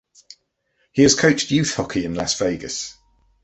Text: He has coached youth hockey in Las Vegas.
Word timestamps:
He 0.93 1.03
has 1.03 1.13
coached 1.13 1.51
youth 1.51 1.75
hockey 1.75 2.05
in 2.05 2.15
Las 2.15 2.33
Vegas. 2.39 2.97